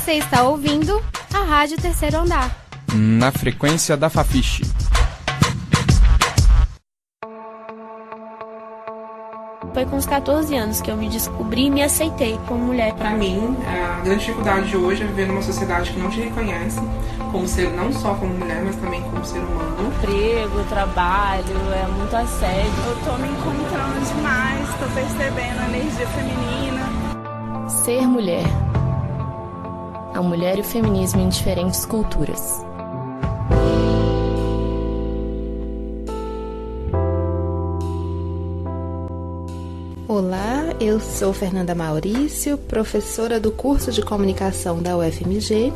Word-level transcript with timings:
Você 0.00 0.12
está 0.12 0.44
ouvindo 0.44 0.98
a 1.32 1.44
Rádio 1.44 1.76
Terceiro 1.76 2.20
Andar. 2.20 2.50
Na 2.94 3.30
frequência 3.30 3.98
da 3.98 4.08
Fafiche. 4.08 4.62
Foi 9.74 9.84
com 9.84 9.96
os 9.98 10.06
14 10.06 10.56
anos 10.56 10.80
que 10.80 10.90
eu 10.90 10.96
me 10.96 11.06
descobri 11.10 11.66
e 11.66 11.70
me 11.70 11.82
aceitei 11.82 12.40
como 12.48 12.64
mulher. 12.64 12.94
Para 12.94 13.10
mim, 13.10 13.54
a 13.66 14.00
grande 14.00 14.20
dificuldade 14.20 14.70
de 14.70 14.76
hoje 14.78 15.02
é 15.02 15.06
viver 15.06 15.28
numa 15.28 15.42
sociedade 15.42 15.90
que 15.90 15.98
não 15.98 16.08
te 16.08 16.18
reconhece 16.22 16.80
como 17.30 17.46
ser 17.46 17.70
não 17.70 17.92
só 17.92 18.14
como 18.14 18.32
mulher, 18.32 18.62
mas 18.64 18.76
também 18.76 19.02
como 19.02 19.22
ser 19.22 19.38
humano. 19.38 19.86
Emprego, 19.86 20.64
trabalho, 20.70 21.44
é 21.74 21.86
muito 21.86 22.16
assédio. 22.16 22.72
Eu 22.86 22.96
tô 23.04 23.18
me 23.18 23.28
encontrando 23.28 24.00
demais, 24.14 24.66
tô 24.78 24.86
percebendo 24.94 25.60
a 25.60 25.68
energia 25.68 26.06
feminina. 26.06 27.68
Ser 27.68 28.08
mulher. 28.08 28.69
A 30.20 30.22
mulher 30.22 30.58
e 30.58 30.60
o 30.60 30.64
feminismo 30.64 31.18
em 31.22 31.30
diferentes 31.30 31.86
culturas. 31.86 32.62
Olá, 40.06 40.74
eu 40.78 41.00
sou 41.00 41.32
Fernanda 41.32 41.74
Maurício, 41.74 42.58
professora 42.58 43.40
do 43.40 43.50
curso 43.50 43.90
de 43.90 44.02
comunicação 44.02 44.82
da 44.82 44.94
UFMG, 44.94 45.72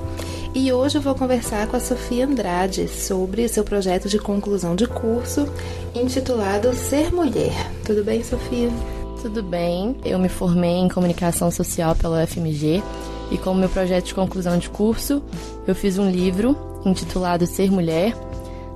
e 0.55 0.71
hoje 0.71 0.99
eu 0.99 1.03
vou 1.03 1.15
conversar 1.15 1.67
com 1.67 1.79
a 1.79 1.81
Sofia 1.81 2.27
Andrade 2.27 2.87
sobre 2.87 3.49
seu 3.49 3.65
projeto 3.65 4.11
de 4.11 4.19
conclusão 4.19 4.77
de 4.77 4.87
curso 4.87 5.49
intitulado 5.95 6.75
Ser 6.75 7.11
Mulher. 7.15 7.73
Tudo 7.83 8.05
bem, 8.05 8.23
Sofia? 8.23 8.69
Tudo 9.23 9.43
bem. 9.43 9.97
Eu 10.05 10.19
me 10.19 10.29
formei 10.29 10.77
em 10.77 10.89
comunicação 10.91 11.51
social 11.51 11.97
pela 11.97 12.23
UFMG 12.23 12.83
e 13.35 13.39
como 13.39 13.59
meu 13.59 13.69
projeto 13.69 14.07
de 14.07 14.15
conclusão 14.15 14.57
de 14.57 14.71
curso, 14.71 15.21
eu 15.67 15.75
fiz 15.75 15.99
um 15.99 16.09
livro 16.09 16.57
intitulado 16.87 17.47
Ser 17.47 17.71
Mulher 17.71 18.15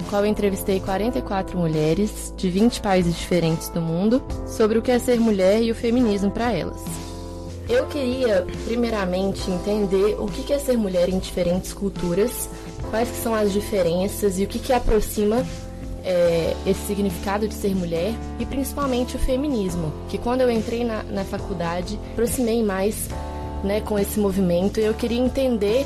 qual 0.08 0.24
eu 0.24 0.30
entrevistei 0.30 0.80
44 0.80 1.58
mulheres 1.58 2.32
de 2.36 2.48
20 2.48 2.80
países 2.80 3.16
diferentes 3.16 3.68
do 3.68 3.80
mundo 3.80 4.22
sobre 4.46 4.78
o 4.78 4.82
que 4.82 4.90
é 4.90 4.98
ser 4.98 5.20
mulher 5.20 5.62
e 5.62 5.70
o 5.70 5.74
feminismo 5.74 6.30
para 6.30 6.52
elas. 6.52 6.80
Eu 7.68 7.86
queria, 7.86 8.46
primeiramente, 8.64 9.50
entender 9.50 10.16
o 10.18 10.26
que 10.26 10.50
é 10.52 10.58
ser 10.58 10.78
mulher 10.78 11.10
em 11.10 11.18
diferentes 11.18 11.74
culturas, 11.74 12.48
quais 12.90 13.08
são 13.22 13.34
as 13.34 13.52
diferenças 13.52 14.38
e 14.38 14.44
o 14.44 14.46
que, 14.46 14.58
que 14.58 14.72
aproxima 14.72 15.44
é, 16.02 16.56
esse 16.66 16.86
significado 16.86 17.46
de 17.46 17.52
ser 17.52 17.74
mulher 17.76 18.14
e 18.38 18.46
principalmente 18.46 19.16
o 19.16 19.18
feminismo, 19.18 19.92
que 20.08 20.16
quando 20.16 20.40
eu 20.40 20.50
entrei 20.50 20.82
na, 20.82 21.02
na 21.02 21.24
faculdade, 21.24 22.00
aproximei 22.12 22.62
mais 22.62 23.10
né, 23.64 23.80
com 23.80 23.98
esse 23.98 24.18
movimento 24.18 24.80
e 24.80 24.84
eu 24.84 24.94
queria 24.94 25.18
entender 25.18 25.84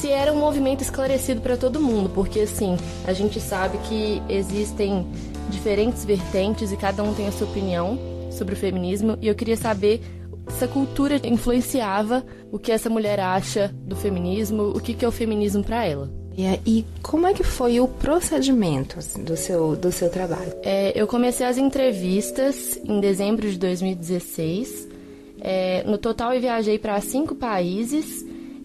se 0.00 0.10
era 0.10 0.32
um 0.32 0.38
movimento 0.38 0.82
esclarecido 0.82 1.40
para 1.40 1.56
todo 1.56 1.80
mundo, 1.80 2.08
porque 2.10 2.40
assim, 2.40 2.76
a 3.06 3.12
gente 3.12 3.40
sabe 3.40 3.78
que 3.88 4.22
existem 4.28 5.06
diferentes 5.50 6.04
vertentes 6.04 6.72
e 6.72 6.76
cada 6.76 7.02
um 7.02 7.14
tem 7.14 7.26
a 7.26 7.32
sua 7.32 7.46
opinião 7.46 7.98
sobre 8.30 8.54
o 8.54 8.56
feminismo, 8.56 9.16
e 9.20 9.28
eu 9.28 9.34
queria 9.34 9.56
saber 9.56 10.00
se 10.58 10.64
a 10.64 10.68
cultura 10.68 11.20
influenciava 11.24 12.24
o 12.50 12.58
que 12.58 12.72
essa 12.72 12.90
mulher 12.90 13.20
acha 13.20 13.74
do 13.86 13.94
feminismo, 13.94 14.64
o 14.64 14.80
que, 14.80 14.94
que 14.94 15.04
é 15.04 15.08
o 15.08 15.12
feminismo 15.12 15.62
para 15.62 15.84
ela. 15.86 16.10
E 16.66 16.84
como 17.00 17.26
é 17.26 17.32
que 17.32 17.44
foi 17.44 17.78
o 17.78 17.86
procedimento 17.86 18.98
assim, 18.98 19.22
do 19.22 19.36
seu, 19.36 19.76
do 19.76 19.92
seu 19.92 20.10
trabalho? 20.10 20.52
É, 20.62 20.92
eu 21.00 21.06
comecei 21.06 21.46
as 21.46 21.56
entrevistas 21.56 22.78
em 22.84 23.00
dezembro 23.00 23.48
de 23.48 23.56
2016. 23.56 24.88
É, 25.44 25.84
no 25.84 25.98
total, 25.98 26.32
eu 26.32 26.40
viajei 26.40 26.78
para 26.78 26.98
cinco 27.00 27.34
países 27.36 28.24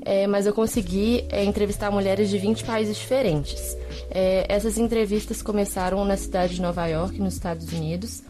é, 0.09 0.25
mas 0.27 0.45
eu 0.45 0.53
consegui 0.53 1.25
é, 1.29 1.43
entrevistar 1.43 1.91
mulheres 1.91 2.29
de 2.29 2.37
20 2.37 2.63
países 2.63 2.97
diferentes. 2.97 3.77
É, 4.09 4.45
essas 4.49 4.77
entrevistas 4.77 5.41
começaram 5.41 6.03
na 6.05 6.17
cidade 6.17 6.55
de 6.55 6.61
Nova 6.61 6.85
York, 6.87 7.19
nos 7.19 7.33
Estados 7.33 7.71
Unidos, 7.71 8.23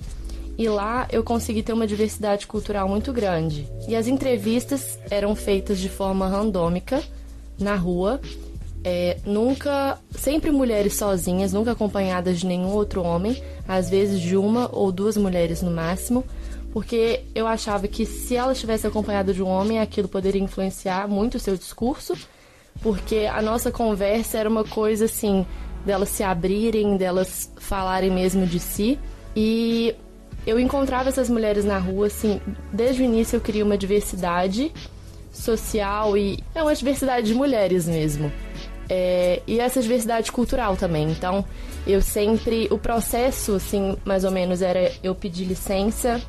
e 0.58 0.68
lá 0.68 1.08
eu 1.12 1.24
consegui 1.24 1.64
ter 1.64 1.72
uma 1.72 1.88
diversidade 1.88 2.48
cultural 2.48 2.90
muito 2.90 3.14
grande. 3.14 3.68
E 3.88 3.96
as 3.96 4.08
entrevistas 4.08 5.00
eram 5.10 5.36
feitas 5.36 5.80
de 5.80 5.88
forma 5.88 6.28
randômica, 6.28 7.02
na 7.58 7.76
rua, 7.76 8.20
é, 8.84 9.18
nunca, 9.26 9.98
sempre 10.12 10.52
mulheres 10.52 10.96
sozinhas, 10.96 11.54
nunca 11.54 11.72
acompanhadas 11.72 12.40
de 12.40 12.46
nenhum 12.46 12.74
outro 12.74 13.04
homem, 13.04 13.42
às 13.68 13.90
vezes 13.90 14.20
de 14.20 14.36
uma 14.36 14.70
ou 14.72 14.92
duas 14.92 15.18
mulheres 15.18 15.62
no 15.62 15.72
máximo 15.72 16.26
porque 16.72 17.22
eu 17.34 17.48
achava 17.48 17.88
que 17.88 18.06
se 18.06 18.36
ela 18.36 18.52
estivesse 18.52 18.86
acompanhada 18.86 19.34
de 19.34 19.42
um 19.42 19.48
homem, 19.48 19.80
aquilo 19.80 20.08
poderia 20.08 20.42
influenciar 20.42 21.08
muito 21.08 21.36
o 21.36 21.40
seu 21.40 21.56
discurso, 21.56 22.16
porque 22.82 23.28
a 23.32 23.42
nossa 23.42 23.72
conversa 23.72 24.38
era 24.38 24.50
uma 24.50 24.64
coisa 24.64 25.06
assim, 25.06 25.46
delas 25.86 26.10
se 26.10 26.24
abrirem, 26.24 26.96
delas 26.96 27.52
falarem 27.58 28.12
mesmo 28.12 28.46
de 28.46 28.60
si. 28.60 29.00
E 29.36 29.96
eu 30.46 30.60
encontrava 30.60 31.10
essas 31.10 31.30
mulheres 31.30 31.66
na 31.66 31.80
rua, 31.80 32.08
assim, 32.08 32.40
desde 32.72 33.02
o 33.02 33.06
início 33.06 33.38
eu 33.38 33.42
queria 33.42 33.66
uma 33.66 33.78
diversidade 33.78 34.72
social 35.32 36.16
e 36.18 36.40
é 36.54 36.62
uma 36.62 36.76
diversidade 36.76 37.28
de 37.28 37.34
mulheres 37.34 37.88
mesmo. 37.88 38.32
É, 38.88 39.42
e 39.46 39.60
essa 39.60 39.82
diversidade 39.82 40.32
cultural 40.32 40.76
também. 40.76 41.12
Então, 41.12 41.46
eu 41.86 42.02
sempre. 42.02 42.68
O 42.72 42.78
processo, 42.78 43.54
assim, 43.54 43.96
mais 44.04 44.24
ou 44.24 44.32
menos, 44.32 44.64
era 44.64 44.92
eu 45.04 45.14
pedir 45.14 45.46
licença 45.46 46.20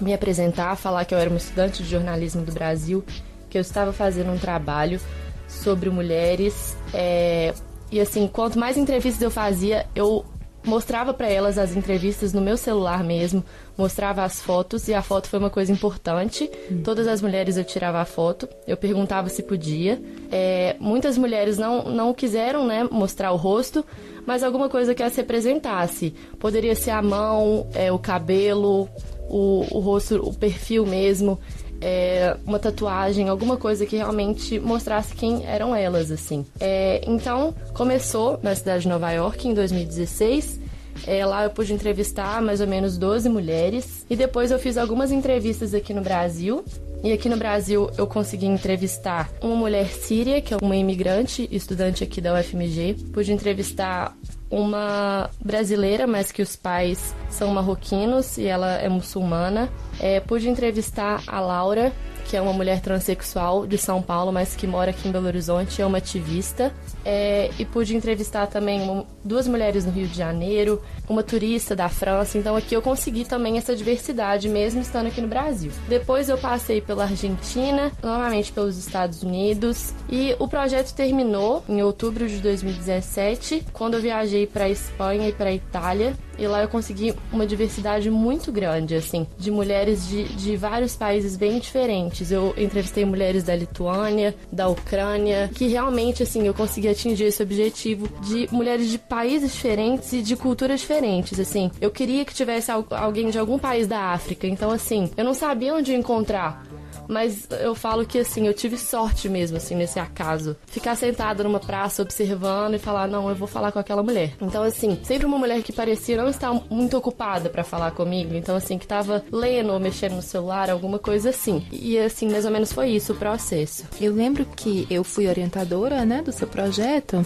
me 0.00 0.12
apresentar, 0.12 0.76
falar 0.76 1.04
que 1.04 1.14
eu 1.14 1.18
era 1.18 1.30
uma 1.30 1.38
estudante 1.38 1.82
de 1.82 1.88
jornalismo 1.88 2.44
do 2.44 2.52
Brasil, 2.52 3.04
que 3.48 3.56
eu 3.56 3.62
estava 3.62 3.92
fazendo 3.92 4.30
um 4.30 4.38
trabalho 4.38 5.00
sobre 5.48 5.90
mulheres. 5.90 6.76
É, 6.92 7.54
e 7.90 8.00
assim, 8.00 8.26
quanto 8.26 8.58
mais 8.58 8.76
entrevistas 8.76 9.22
eu 9.22 9.30
fazia, 9.30 9.86
eu 9.94 10.24
mostrava 10.66 11.14
para 11.14 11.28
elas 11.28 11.56
as 11.56 11.76
entrevistas 11.76 12.32
no 12.32 12.40
meu 12.40 12.56
celular 12.56 13.02
mesmo, 13.04 13.44
mostrava 13.78 14.24
as 14.24 14.42
fotos 14.42 14.88
e 14.88 14.94
a 14.94 15.00
foto 15.00 15.28
foi 15.28 15.38
uma 15.38 15.48
coisa 15.48 15.70
importante. 15.70 16.50
Hum. 16.70 16.82
Todas 16.82 17.06
as 17.06 17.22
mulheres 17.22 17.56
eu 17.56 17.64
tirava 17.64 18.00
a 18.00 18.04
foto, 18.04 18.48
eu 18.66 18.76
perguntava 18.76 19.28
se 19.28 19.42
podia. 19.42 20.02
É, 20.30 20.76
muitas 20.80 21.16
mulheres 21.16 21.56
não, 21.56 21.84
não 21.84 22.12
quiseram 22.12 22.66
né, 22.66 22.86
mostrar 22.90 23.32
o 23.32 23.36
rosto, 23.36 23.84
mas 24.26 24.42
alguma 24.42 24.68
coisa 24.68 24.94
que 24.94 25.02
as 25.02 25.14
representasse. 25.14 26.12
Poderia 26.38 26.74
ser 26.74 26.90
a 26.90 27.00
mão, 27.00 27.68
é, 27.72 27.92
o 27.92 27.98
cabelo, 27.98 28.88
o, 29.28 29.66
o 29.70 29.80
rosto, 29.80 30.16
o 30.16 30.32
perfil 30.32 30.86
mesmo, 30.86 31.38
é, 31.80 32.36
uma 32.46 32.58
tatuagem, 32.58 33.28
alguma 33.28 33.56
coisa 33.56 33.84
que 33.86 33.96
realmente 33.96 34.58
mostrasse 34.58 35.14
quem 35.14 35.44
eram 35.44 35.74
elas, 35.74 36.10
assim. 36.10 36.44
É, 36.60 37.02
então, 37.06 37.54
começou 37.74 38.38
na 38.42 38.54
cidade 38.54 38.82
de 38.82 38.88
Nova 38.88 39.10
York 39.10 39.46
em 39.46 39.54
2016. 39.54 40.60
É, 41.06 41.24
lá 41.26 41.44
eu 41.44 41.50
pude 41.50 41.72
entrevistar 41.72 42.40
mais 42.40 42.60
ou 42.60 42.66
menos 42.66 42.96
12 42.96 43.28
mulheres. 43.28 44.06
E 44.08 44.16
depois 44.16 44.50
eu 44.50 44.58
fiz 44.58 44.78
algumas 44.78 45.12
entrevistas 45.12 45.74
aqui 45.74 45.92
no 45.92 46.00
Brasil. 46.00 46.64
E 47.04 47.12
aqui 47.12 47.28
no 47.28 47.36
Brasil 47.36 47.90
eu 47.98 48.06
consegui 48.06 48.46
entrevistar 48.46 49.30
uma 49.42 49.54
mulher 49.54 49.86
síria, 49.86 50.40
que 50.40 50.54
é 50.54 50.56
uma 50.60 50.74
imigrante, 50.74 51.48
estudante 51.52 52.02
aqui 52.02 52.20
da 52.20 52.38
UFMG. 52.38 52.96
Pude 53.12 53.32
entrevistar 53.32 54.16
uma 54.50 55.30
brasileira, 55.44 56.06
mas 56.06 56.30
que 56.30 56.42
os 56.42 56.56
pais 56.56 57.14
são 57.28 57.48
marroquinos 57.48 58.38
e 58.38 58.46
ela 58.46 58.74
é 58.74 58.88
muçulmana. 58.88 59.68
É, 60.00 60.20
pude 60.20 60.48
entrevistar 60.48 61.22
a 61.26 61.40
Laura, 61.40 61.92
que 62.28 62.36
é 62.36 62.40
uma 62.40 62.52
mulher 62.52 62.80
transexual 62.80 63.66
de 63.66 63.78
São 63.78 64.02
Paulo, 64.02 64.32
mas 64.32 64.56
que 64.56 64.66
mora 64.66 64.90
aqui 64.90 65.08
em 65.08 65.12
Belo 65.12 65.26
Horizonte, 65.26 65.80
é 65.80 65.86
uma 65.86 65.98
ativista. 65.98 66.72
É, 67.04 67.50
e 67.58 67.64
pude 67.64 67.96
entrevistar 67.96 68.46
também 68.48 69.06
duas 69.24 69.46
mulheres 69.46 69.84
no 69.84 69.92
Rio 69.92 70.08
de 70.08 70.16
Janeiro, 70.16 70.82
uma 71.08 71.22
turista 71.22 71.76
da 71.76 71.88
França. 71.88 72.36
Então 72.36 72.56
aqui 72.56 72.74
eu 72.74 72.82
consegui 72.82 73.24
também 73.24 73.58
essa 73.58 73.76
diversidade, 73.76 74.48
mesmo 74.48 74.80
estando 74.80 75.06
aqui 75.06 75.20
no 75.20 75.28
Brasil. 75.28 75.70
Depois 75.88 76.28
eu 76.28 76.36
passei 76.36 76.80
pela 76.80 77.04
Argentina, 77.04 77.92
novamente 78.02 78.52
pelos 78.52 78.76
Estados 78.76 79.22
Unidos. 79.22 79.94
E 80.08 80.34
o 80.38 80.48
projeto 80.48 80.94
terminou 80.94 81.62
em 81.68 81.82
outubro 81.82 82.28
de 82.28 82.38
2017, 82.38 83.64
quando 83.72 83.94
eu 83.94 84.00
viajei 84.00 84.46
para 84.46 84.68
Espanha 84.68 85.28
e 85.28 85.32
para 85.32 85.52
Itália. 85.52 86.14
E 86.38 86.46
lá 86.46 86.62
eu 86.62 86.68
consegui 86.68 87.14
uma 87.32 87.46
diversidade 87.46 88.10
muito 88.10 88.52
grande, 88.52 88.94
assim, 88.94 89.26
de 89.38 89.50
mulheres 89.50 90.06
de, 90.08 90.24
de 90.24 90.56
vários 90.56 90.94
países 90.94 91.36
bem 91.36 91.58
diferentes. 91.58 92.30
Eu 92.30 92.54
entrevistei 92.56 93.04
mulheres 93.04 93.44
da 93.44 93.54
Lituânia, 93.54 94.34
da 94.52 94.68
Ucrânia, 94.68 95.50
que 95.54 95.66
realmente, 95.66 96.22
assim, 96.22 96.46
eu 96.46 96.54
consegui 96.54 96.88
atingir 96.88 97.24
esse 97.24 97.42
objetivo 97.42 98.08
de 98.20 98.48
mulheres 98.52 98.90
de 98.90 98.98
países 98.98 99.52
diferentes 99.52 100.12
e 100.12 100.22
de 100.22 100.36
culturas 100.36 100.80
diferentes, 100.80 101.38
assim. 101.40 101.70
Eu 101.80 101.90
queria 101.90 102.24
que 102.24 102.34
tivesse 102.34 102.70
alguém 102.70 103.30
de 103.30 103.38
algum 103.38 103.58
país 103.58 103.86
da 103.86 104.12
África, 104.12 104.46
então, 104.46 104.70
assim, 104.70 105.10
eu 105.16 105.24
não 105.24 105.34
sabia 105.34 105.74
onde 105.74 105.94
encontrar 105.94 106.64
Mas 107.08 107.46
eu 107.60 107.74
falo 107.74 108.04
que 108.06 108.18
assim, 108.18 108.46
eu 108.46 108.54
tive 108.54 108.76
sorte 108.76 109.28
mesmo, 109.28 109.56
assim, 109.56 109.74
nesse 109.74 109.98
acaso. 109.98 110.56
Ficar 110.66 110.96
sentada 110.96 111.42
numa 111.44 111.60
praça 111.60 112.02
observando 112.02 112.74
e 112.74 112.78
falar, 112.78 113.08
não, 113.08 113.28
eu 113.28 113.34
vou 113.34 113.48
falar 113.48 113.72
com 113.72 113.78
aquela 113.78 114.02
mulher. 114.02 114.34
Então, 114.40 114.62
assim, 114.62 114.98
sempre 115.02 115.26
uma 115.26 115.38
mulher 115.38 115.62
que 115.62 115.72
parecia 115.72 116.16
não 116.16 116.28
estar 116.28 116.52
muito 116.70 116.96
ocupada 116.96 117.48
para 117.48 117.64
falar 117.64 117.90
comigo. 117.92 118.34
Então, 118.34 118.56
assim, 118.56 118.78
que 118.78 118.86
tava 118.86 119.24
lendo 119.30 119.72
ou 119.72 119.80
mexendo 119.80 120.16
no 120.16 120.22
celular, 120.22 120.70
alguma 120.70 120.98
coisa 120.98 121.30
assim. 121.30 121.64
E 121.70 121.98
assim, 121.98 122.28
mais 122.30 122.44
ou 122.44 122.50
menos 122.50 122.72
foi 122.72 122.90
isso 122.90 123.12
o 123.12 123.16
processo. 123.16 123.84
Eu 124.00 124.12
lembro 124.14 124.44
que 124.44 124.86
eu 124.90 125.04
fui 125.04 125.26
orientadora, 125.26 126.04
né, 126.04 126.22
do 126.22 126.32
seu 126.32 126.46
projeto. 126.46 127.24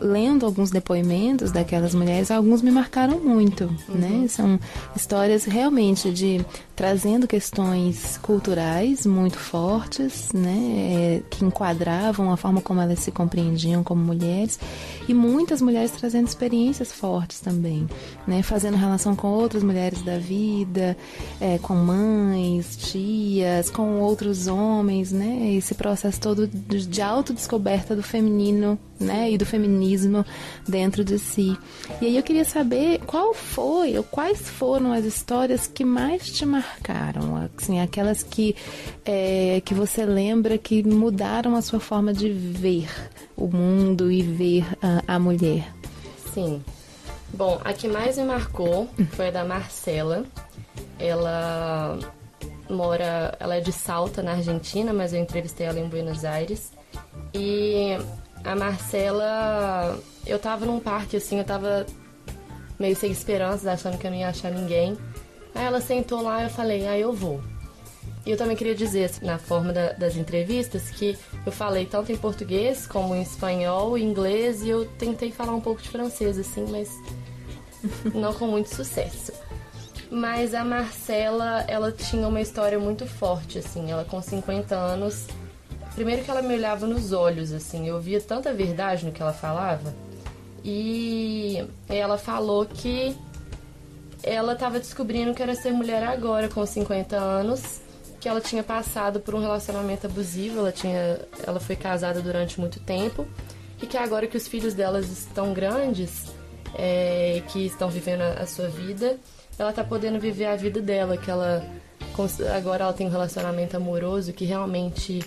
Lendo 0.00 0.46
alguns 0.46 0.70
depoimentos 0.70 1.50
daquelas 1.50 1.94
mulheres, 1.94 2.30
alguns 2.30 2.62
me 2.62 2.70
marcaram 2.70 3.18
muito, 3.20 3.64
uhum. 3.88 3.94
né? 3.94 4.28
São 4.28 4.58
histórias 4.94 5.44
realmente 5.44 6.10
de 6.10 6.44
trazendo 6.76 7.28
questões 7.28 8.18
culturais 8.18 9.06
muito 9.06 9.38
fortes, 9.38 10.32
né, 10.32 11.20
é, 11.20 11.22
que 11.30 11.44
enquadravam 11.44 12.32
a 12.32 12.36
forma 12.36 12.60
como 12.60 12.80
elas 12.80 12.98
se 12.98 13.12
compreendiam 13.12 13.84
como 13.84 14.02
mulheres, 14.02 14.58
e 15.08 15.14
muitas 15.14 15.62
mulheres 15.62 15.92
trazendo 15.92 16.26
experiências 16.26 16.92
fortes 16.92 17.40
também, 17.40 17.86
né, 18.26 18.42
fazendo 18.42 18.76
relação 18.76 19.14
com 19.14 19.28
outras 19.28 19.62
mulheres 19.62 20.02
da 20.02 20.18
vida, 20.18 20.96
é, 21.40 21.58
com 21.58 21.74
mães, 21.74 22.76
tias, 22.76 23.70
com 23.70 24.00
outros 24.00 24.48
homens, 24.48 25.12
né, 25.12 25.54
esse 25.54 25.74
processo 25.74 26.20
todo 26.20 26.48
de 26.48 27.02
autodescoberta 27.02 27.94
do 27.94 28.02
feminino, 28.02 28.78
né, 28.98 29.30
e 29.30 29.38
do 29.38 29.44
feminismo 29.44 30.24
dentro 30.66 31.04
de 31.04 31.18
si. 31.18 31.56
E 32.00 32.06
aí 32.06 32.16
eu 32.16 32.22
queria 32.22 32.44
saber 32.44 33.00
qual 33.06 33.34
foi, 33.34 33.96
ou 33.96 34.04
quais 34.04 34.48
foram 34.48 34.92
as 34.92 35.04
histórias 35.04 35.66
que 35.66 35.84
mais 35.84 36.30
te 36.30 36.46
marcaram, 36.46 37.48
assim, 37.56 37.80
aquelas 37.80 38.22
que, 38.22 38.54
é, 39.04 39.60
que 39.64 39.74
você 39.74 40.04
lembra 40.04 40.58
que 40.58 40.82
mudaram 40.82 41.54
a 41.56 41.62
sua 41.62 41.80
forma 41.80 42.12
de 42.12 42.30
ver 42.30 42.88
o 43.36 43.48
mundo 43.48 44.10
e 44.10 44.22
ver 44.22 44.64
a, 44.82 45.14
a 45.14 45.18
mulher. 45.18 45.72
Sim. 46.32 46.62
Bom, 47.32 47.60
a 47.64 47.72
que 47.72 47.88
mais 47.88 48.16
me 48.16 48.24
marcou 48.24 48.88
foi 49.10 49.28
a 49.28 49.30
da 49.30 49.44
Marcela. 49.44 50.24
Ela 50.98 51.98
mora, 52.70 53.36
ela 53.40 53.56
é 53.56 53.60
de 53.60 53.72
Salta, 53.72 54.22
na 54.22 54.32
Argentina, 54.32 54.92
mas 54.92 55.12
eu 55.12 55.20
entrevistei 55.20 55.66
ela 55.66 55.80
em 55.80 55.88
Buenos 55.88 56.24
Aires. 56.24 56.72
E 57.32 57.98
a 58.44 58.54
Marcela, 58.54 59.98
eu 60.26 60.38
tava 60.38 60.66
num 60.66 60.78
parque 60.78 61.16
assim, 61.16 61.38
eu 61.38 61.44
tava 61.44 61.86
meio 62.78 62.94
sem 62.94 63.10
esperanças, 63.10 63.66
achando 63.66 63.98
que 63.98 64.06
eu 64.06 64.10
não 64.10 64.18
ia 64.18 64.28
achar 64.28 64.50
ninguém. 64.50 64.96
Aí 65.54 65.64
ela 65.64 65.80
sentou 65.80 66.22
lá 66.22 66.42
e 66.42 66.44
eu 66.44 66.50
falei, 66.50 66.86
ah, 66.86 66.98
eu 66.98 67.12
vou. 67.12 67.40
E 68.26 68.30
eu 68.30 68.36
também 68.36 68.56
queria 68.56 68.74
dizer, 68.74 69.04
assim, 69.04 69.24
na 69.24 69.38
forma 69.38 69.72
da, 69.72 69.92
das 69.92 70.16
entrevistas, 70.16 70.90
que 70.90 71.16
eu 71.44 71.52
falei 71.52 71.84
tanto 71.86 72.10
em 72.10 72.16
português 72.16 72.86
como 72.86 73.14
em 73.14 73.22
espanhol, 73.22 73.98
inglês, 73.98 74.62
e 74.62 74.68
eu 74.70 74.86
tentei 74.98 75.30
falar 75.30 75.54
um 75.54 75.60
pouco 75.60 75.82
de 75.82 75.88
francês, 75.88 76.38
assim, 76.38 76.66
mas 76.70 76.90
não 78.14 78.32
com 78.32 78.46
muito 78.46 78.74
sucesso. 78.74 79.32
Mas 80.10 80.54
a 80.54 80.64
Marcela, 80.64 81.64
ela 81.68 81.92
tinha 81.92 82.26
uma 82.26 82.40
história 82.40 82.78
muito 82.78 83.06
forte, 83.06 83.58
assim. 83.58 83.90
Ela 83.90 84.04
com 84.04 84.22
50 84.22 84.74
anos, 84.74 85.26
primeiro 85.94 86.22
que 86.22 86.30
ela 86.30 86.42
me 86.42 86.54
olhava 86.54 86.86
nos 86.86 87.12
olhos, 87.12 87.52
assim, 87.52 87.88
eu 87.88 88.00
via 88.00 88.20
tanta 88.20 88.52
verdade 88.52 89.04
no 89.04 89.12
que 89.12 89.22
ela 89.22 89.32
falava. 89.32 89.94
E 90.64 91.64
ela 91.88 92.16
falou 92.16 92.66
que 92.66 93.16
ela 94.22 94.54
estava 94.54 94.78
descobrindo 94.78 95.34
que 95.34 95.42
era 95.42 95.54
ser 95.54 95.72
mulher 95.72 96.02
agora, 96.02 96.48
com 96.48 96.64
50 96.64 97.16
anos, 97.16 97.80
que 98.20 98.28
ela 98.28 98.40
tinha 98.40 98.62
passado 98.62 99.20
por 99.20 99.34
um 99.34 99.40
relacionamento 99.40 100.06
abusivo, 100.06 100.58
ela 100.60 100.72
tinha, 100.72 101.20
ela 101.46 101.60
foi 101.60 101.76
casada 101.76 102.22
durante 102.22 102.58
muito 102.58 102.80
tempo 102.80 103.26
e 103.82 103.86
que 103.86 103.98
agora 103.98 104.26
que 104.26 104.36
os 104.36 104.48
filhos 104.48 104.72
delas 104.72 105.10
estão 105.10 105.52
grandes, 105.52 106.32
é, 106.74 107.42
que 107.48 107.66
estão 107.66 107.90
vivendo 107.90 108.22
a, 108.22 108.42
a 108.42 108.46
sua 108.46 108.68
vida, 108.68 109.18
ela 109.58 109.70
está 109.70 109.84
podendo 109.84 110.18
viver 110.18 110.46
a 110.46 110.56
vida 110.56 110.80
dela, 110.80 111.18
que 111.18 111.30
ela 111.30 111.62
agora 112.56 112.84
ela 112.84 112.92
tem 112.92 113.06
um 113.06 113.10
relacionamento 113.10 113.76
amoroso 113.76 114.32
que 114.32 114.44
realmente 114.44 115.20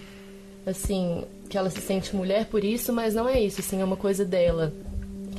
assim, 0.67 1.23
que 1.49 1.57
ela 1.57 1.69
se 1.69 1.81
sente 1.81 2.15
mulher 2.15 2.45
por 2.45 2.63
isso, 2.63 2.91
mas 2.91 3.13
não 3.15 3.27
é 3.27 3.39
isso, 3.39 3.61
assim, 3.61 3.81
é 3.81 3.83
uma 3.83 3.97
coisa 3.97 4.25
dela. 4.25 4.73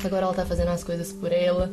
Agora 0.04 0.26
ela 0.26 0.34
tá 0.34 0.46
fazendo 0.46 0.68
as 0.68 0.84
coisas 0.84 1.12
por 1.12 1.32
ela. 1.32 1.70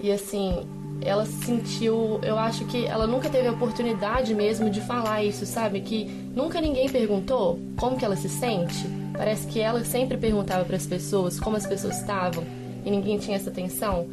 E 0.00 0.10
assim, 0.10 0.66
ela 1.00 1.26
sentiu, 1.26 2.18
eu 2.22 2.38
acho 2.38 2.64
que 2.66 2.86
ela 2.86 3.06
nunca 3.06 3.28
teve 3.28 3.48
a 3.48 3.52
oportunidade 3.52 4.34
mesmo 4.34 4.70
de 4.70 4.80
falar 4.80 5.24
isso, 5.24 5.44
sabe? 5.46 5.80
Que 5.80 6.04
nunca 6.34 6.60
ninguém 6.60 6.88
perguntou 6.88 7.58
como 7.76 7.96
que 7.96 8.04
ela 8.04 8.16
se 8.16 8.28
sente. 8.28 8.86
Parece 9.12 9.46
que 9.46 9.60
ela 9.60 9.84
sempre 9.84 10.16
perguntava 10.16 10.64
para 10.64 10.76
as 10.76 10.86
pessoas 10.86 11.38
como 11.40 11.56
as 11.56 11.66
pessoas 11.66 11.98
estavam 11.98 12.44
e 12.84 12.90
ninguém 12.90 13.18
tinha 13.18 13.36
essa 13.36 13.50
atenção. 13.50 14.08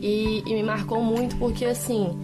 E, 0.00 0.42
e, 0.46 0.54
me 0.54 0.62
marcou 0.62 1.02
muito 1.02 1.36
porque 1.36 1.64
assim, 1.64 2.16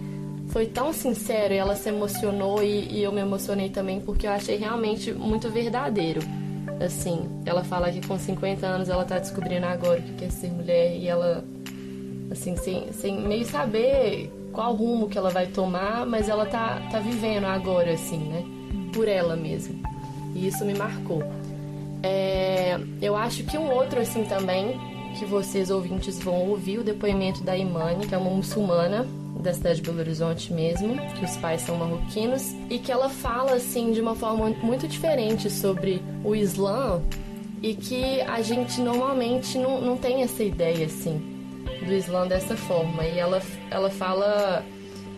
foi 0.53 0.67
tão 0.67 0.93
sincero 0.93 1.51
e 1.51 1.57
ela 1.57 1.75
se 1.75 1.89
emocionou 1.89 2.61
e, 2.61 2.87
e 2.91 3.01
eu 3.01 3.11
me 3.11 3.21
emocionei 3.21 3.69
também 3.69 3.99
porque 3.99 4.27
eu 4.27 4.31
achei 4.31 4.55
realmente 4.55 5.11
muito 5.11 5.49
verdadeiro. 5.49 6.21
Assim, 6.79 7.27
ela 7.43 7.63
fala 7.63 7.91
que 7.91 8.05
com 8.05 8.19
50 8.19 8.65
anos 8.65 8.87
ela 8.87 9.03
tá 9.03 9.17
descobrindo 9.17 9.65
agora 9.65 9.99
o 9.99 10.03
que 10.03 10.13
quer 10.13 10.31
ser 10.31 10.51
mulher 10.51 10.95
e 10.95 11.07
ela, 11.07 11.43
assim, 12.29 12.55
sem, 12.55 12.93
sem 12.93 13.19
meio 13.19 13.45
saber 13.45 14.31
qual 14.51 14.75
rumo 14.75 15.09
que 15.09 15.17
ela 15.17 15.31
vai 15.31 15.47
tomar, 15.47 16.05
mas 16.05 16.29
ela 16.29 16.45
tá, 16.45 16.79
tá 16.91 16.99
vivendo 16.99 17.45
agora, 17.45 17.91
assim, 17.91 18.19
né? 18.19 18.43
Por 18.93 19.07
ela 19.07 19.35
mesma. 19.35 19.73
E 20.35 20.47
isso 20.47 20.63
me 20.63 20.75
marcou. 20.75 21.23
É, 22.03 22.79
eu 23.01 23.15
acho 23.15 23.43
que 23.43 23.57
um 23.57 23.71
outro, 23.71 23.99
assim, 23.99 24.23
também, 24.25 24.79
que 25.17 25.25
vocês 25.25 25.71
ouvintes 25.71 26.19
vão 26.19 26.47
ouvir, 26.47 26.77
o 26.77 26.83
depoimento 26.83 27.43
da 27.43 27.57
Imani, 27.57 28.05
que 28.05 28.13
é 28.13 28.17
uma 28.19 28.29
muçulmana 28.29 29.07
da 29.43 29.53
cidade 29.53 29.75
de 29.75 29.81
Belo 29.83 29.99
Horizonte 29.99 30.51
mesmo, 30.51 30.95
que 31.13 31.25
os 31.25 31.35
pais 31.37 31.61
são 31.61 31.75
marroquinos, 31.77 32.53
e 32.69 32.79
que 32.79 32.91
ela 32.91 33.09
fala 33.09 33.53
assim 33.53 33.91
de 33.91 34.01
uma 34.01 34.15
forma 34.15 34.49
muito 34.63 34.87
diferente 34.87 35.49
sobre 35.49 36.01
o 36.23 36.35
Islã 36.35 37.01
e 37.61 37.75
que 37.75 38.21
a 38.21 38.41
gente 38.41 38.81
normalmente 38.81 39.57
não, 39.57 39.79
não 39.79 39.97
tem 39.97 40.21
essa 40.21 40.43
ideia 40.43 40.85
assim 40.85 41.21
do 41.85 41.93
Islã 41.93 42.27
dessa 42.27 42.55
forma. 42.55 43.05
E 43.05 43.19
ela, 43.19 43.41
ela 43.69 43.89
fala 43.89 44.63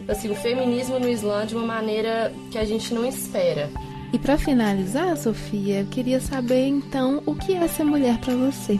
assim, 0.07 0.29
o 0.29 0.35
feminismo 0.35 0.99
no 0.99 1.09
Islã 1.09 1.45
de 1.45 1.55
uma 1.55 1.65
maneira 1.65 2.33
que 2.51 2.57
a 2.57 2.65
gente 2.65 2.93
não 2.93 3.05
espera. 3.05 3.69
E 4.13 4.19
para 4.19 4.37
finalizar, 4.37 5.17
Sofia, 5.17 5.81
eu 5.81 5.85
queria 5.87 6.19
saber 6.19 6.67
então 6.67 7.21
o 7.25 7.35
que 7.35 7.53
é 7.53 7.67
ser 7.67 7.83
mulher 7.83 8.17
para 8.19 8.35
você. 8.35 8.79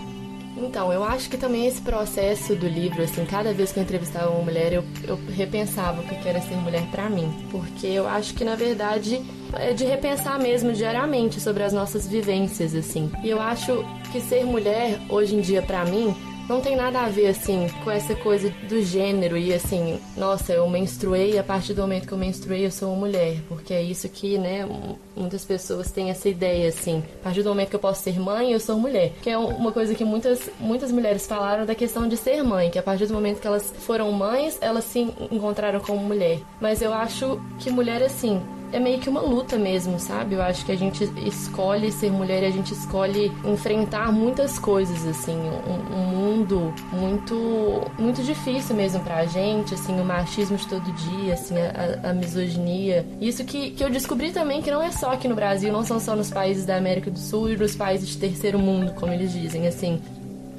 Então, 0.58 0.92
eu 0.92 1.04
acho 1.04 1.30
que 1.30 1.38
também 1.38 1.68
esse 1.68 1.82
processo 1.82 2.56
do 2.56 2.68
livro, 2.68 3.04
assim, 3.04 3.26
cada 3.26 3.54
vez 3.54 3.72
que 3.72 3.80
eu 3.80 3.84
entrevistava 3.84 4.30
uma 4.30 4.44
mulher, 4.44 4.72
eu, 4.72 4.84
eu 5.08 5.20
repensava 5.36 6.02
o 6.02 6.06
que 6.06 6.28
era 6.28 6.40
ser 6.42 6.56
mulher 6.56 6.84
para 6.92 7.10
mim. 7.10 7.32
Porque 7.52 7.88
eu 7.88 8.08
acho 8.08 8.34
que, 8.34 8.46
na 8.46 8.56
verdade, 8.56 9.22
é 9.54 9.74
de 9.74 9.86
repensar 9.86 10.40
mesmo 10.40 10.72
diariamente 10.72 11.40
sobre 11.42 11.64
as 11.64 11.74
nossas 11.74 12.08
vivências, 12.08 12.74
assim. 12.74 13.12
E 13.24 13.30
eu 13.30 13.42
acho 13.42 13.84
que 14.12 14.22
ser 14.22 14.46
mulher, 14.46 15.00
hoje 15.10 15.36
em 15.36 15.42
dia, 15.42 15.62
para 15.62 15.84
mim, 15.86 16.16
não 16.48 16.62
tem 16.62 16.76
nada 16.76 17.02
a 17.02 17.10
ver, 17.10 17.28
assim, 17.28 17.68
com 17.84 17.92
essa 17.92 18.16
coisa 18.16 18.50
do 18.70 18.82
gênero 18.82 19.38
e, 19.38 19.54
assim, 19.54 20.00
nossa, 20.16 20.54
eu 20.54 20.70
menstruei 20.70 21.38
a 21.38 21.44
partir 21.44 21.74
do 21.74 21.82
momento 21.82 22.08
que 22.08 22.14
eu 22.14 22.18
menstruei 22.18 22.66
eu 22.66 22.72
sou 22.72 22.90
uma 22.90 23.00
mulher. 23.00 23.38
Porque 23.48 23.74
é 23.74 23.82
isso 23.82 24.08
que, 24.10 24.38
né, 24.38 24.68
muitas 25.16 25.44
pessoas 25.44 25.92
têm 25.92 26.10
essa 26.10 26.30
ideia, 26.30 26.70
assim. 26.70 27.04
A 27.22 27.24
partir 27.24 27.44
do 27.44 27.50
momento 27.50 27.70
que 27.70 27.76
eu 27.76 27.80
posso 27.80 28.04
ser 28.04 28.20
mãe, 28.20 28.52
eu 28.52 28.60
sou 28.60 28.78
mulher. 28.78 29.14
Que 29.22 29.30
é 29.30 29.38
uma 29.38 29.72
coisa 29.72 29.96
que 29.96 30.06
muitas, 30.06 30.50
muitas 30.60 30.92
mulheres 30.92 31.26
falaram 31.26 31.66
da 31.66 31.76
questão 31.76 32.08
de 32.08 32.18
ser 32.18 32.44
mãe. 32.44 32.70
Que 32.70 32.80
a 32.80 32.84
partir 32.84 33.08
do 33.08 33.14
momento 33.14 33.42
que 33.42 33.48
elas 33.48 33.74
foram 33.80 34.12
mães, 34.12 34.58
elas 34.62 34.84
se 34.84 35.00
encontraram 35.32 35.80
como 35.80 36.00
mulher. 36.00 36.40
Mas 36.62 36.82
eu 36.82 36.94
acho 36.94 37.42
que 37.60 37.72
mulher, 37.72 38.04
assim, 38.04 38.42
é 38.76 38.80
meio 38.80 39.00
que 39.00 39.08
uma 39.08 39.22
luta 39.22 39.58
mesmo, 39.58 39.98
sabe? 39.98 40.36
Eu 40.36 40.42
acho 40.42 40.66
que 40.66 40.72
a 40.72 40.76
gente 40.76 41.10
escolhe 41.26 41.90
ser 41.94 42.12
mulher 42.12 42.44
e 42.44 42.46
a 42.48 42.52
gente 42.52 42.74
escolhe 42.74 43.32
enfrentar 43.46 44.12
muitas 44.12 44.60
coisas, 44.60 45.08
assim, 45.08 45.38
um, 45.38 45.96
um 45.96 46.06
mundo 46.08 46.74
muito 46.92 47.90
muito 47.98 48.22
difícil 48.22 48.76
mesmo 48.76 49.00
pra 49.00 49.26
gente, 49.26 49.74
assim, 49.74 49.98
o 49.98 50.04
machismo 50.04 50.58
de 50.58 50.68
todo 50.68 50.92
dia, 50.92 51.36
assim, 51.36 51.56
a, 51.58 52.10
a, 52.10 52.14
misoginia. 52.14 53.06
Isso 53.22 53.46
que, 53.46 53.72
que 53.72 53.82
eu 53.82 53.90
descobri 53.90 54.34
também 54.34 54.62
que 54.62 54.70
não 54.70 54.84
é 54.84 54.92
só 54.92 55.14
aqui 55.14 55.30
no 55.30 55.36
Brasil, 55.36 55.72
não 55.72 55.86
são 55.86 55.98
só 55.98 56.14
nos 56.14 56.30
países 56.30 56.66
da 56.66 56.76
América 56.76 57.10
do 57.10 57.20
Sul 57.20 57.52
e 57.52 57.56
nos 57.56 57.78
países 57.78 58.10
de 58.10 58.18
terceiro 58.18 58.60
mundo, 58.60 58.92
como 58.96 59.14
eles 59.14 59.32
dizem, 59.32 59.68
assim. 59.68 60.02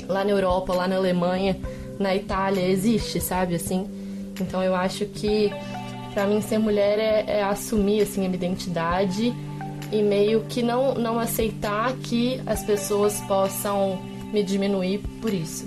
Lá 0.08 0.24
na 0.24 0.30
Europa, 0.30 0.72
lá 0.72 0.88
na 0.88 0.96
Alemanha, 0.96 1.54
na 1.98 2.16
Itália, 2.16 2.66
existe, 2.66 3.20
sabe, 3.20 3.56
assim. 3.56 3.86
Então 4.40 4.62
eu 4.62 4.74
acho 4.74 5.04
que 5.06 5.50
para 6.16 6.26
mim, 6.26 6.40
ser 6.40 6.58
mulher 6.58 6.98
é, 6.98 7.24
é, 7.28 7.42
assumir 7.42 8.00
assim 8.00 8.24
a 8.24 8.28
minha 8.30 8.36
identidade 8.36 9.34
e 9.92 10.02
meio 10.02 10.46
que 10.48 10.62
não 10.62 10.94
não 10.94 11.18
aceitar 11.18 11.92
que 11.92 12.40
as 12.46 12.64
pessoas 12.64 13.20
possam 13.28 14.00
me 14.32 14.42
diminuir 14.42 15.02
por 15.20 15.30
isso. 15.30 15.66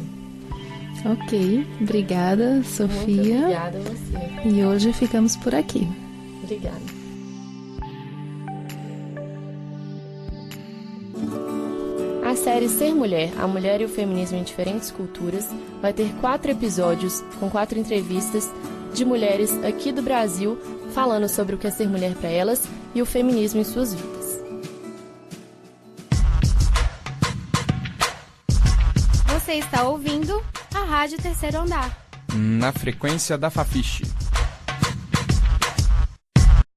Ok, 1.06 1.68
obrigada, 1.79 2.63
Sofia. 2.63 3.15
Muito 3.15 3.44
obrigada 3.44 3.77
a 3.77 3.82
você. 3.82 4.50
E 4.50 4.65
hoje 4.65 4.91
ficamos 4.91 5.36
por 5.36 5.53
aqui. 5.53 5.88
Obrigada. 6.41 6.82
A 12.25 12.36
série 12.36 12.70
Ser 12.70 12.96
Mulher, 12.96 13.32
a 13.38 13.48
Mulher 13.48 13.82
e 13.82 13.86
o 13.86 13.89
Feminismo 13.89 14.39
em 14.39 14.44
Diferentes 14.44 14.89
Culturas 14.89 15.48
vai 15.79 15.94
ter 15.94 16.12
quatro 16.20 16.50
episódios 16.50 17.24
com 17.39 17.51
quatro 17.51 17.77
entrevistas 17.77 18.50
de 18.93 19.05
mulheres 19.05 19.51
aqui 19.63 19.91
do 19.91 20.01
Brasil 20.01 20.58
falando 20.93 21.27
sobre 21.29 21.55
o 21.55 21.58
que 21.58 21.67
é 21.67 21.72
ser 21.72 21.88
mulher 21.88 22.15
para 22.15 22.29
elas 22.29 22.63
e 22.93 23.01
o 23.01 23.05
feminismo 23.05 23.62
em 23.62 23.63
suas 23.63 23.93
vidas. 23.93 24.39
Você 29.34 29.53
está 29.53 29.84
ouvindo 29.84 30.43
a 30.75 30.84
Rádio 30.84 31.17
Terceiro 31.17 31.60
Andar. 31.60 31.98
Na 32.36 32.72
frequência 32.72 33.38
da 33.38 33.50
Fafiche. 33.50 34.03